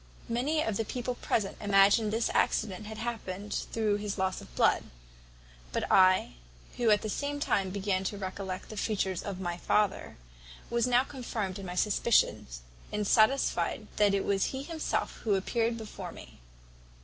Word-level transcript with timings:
"Many 0.29 0.63
of 0.63 0.77
the 0.77 0.83
people 0.83 1.13
present 1.13 1.57
imagined 1.61 2.11
this 2.11 2.31
accident 2.33 2.87
had 2.87 2.97
happened 2.97 3.53
through 3.71 3.97
his 3.97 4.17
loss 4.17 4.41
of 4.41 4.55
blood; 4.55 4.81
but 5.71 5.83
I, 5.91 6.33
who 6.77 6.89
at 6.89 7.03
the 7.03 7.07
same 7.09 7.39
time 7.39 7.69
began 7.69 8.03
to 8.05 8.17
recollect 8.17 8.69
the 8.69 8.77
features 8.77 9.21
of 9.21 9.39
my 9.39 9.57
father, 9.57 10.17
was 10.71 10.87
now 10.87 11.03
confirmed 11.03 11.59
in 11.59 11.67
my 11.67 11.75
suspicion, 11.75 12.47
and 12.91 13.05
satisfied 13.05 13.85
that 13.97 14.15
it 14.15 14.25
was 14.25 14.45
he 14.45 14.63
himself 14.63 15.17
who 15.17 15.35
appeared 15.35 15.77
before 15.77 16.11
me. 16.11 16.39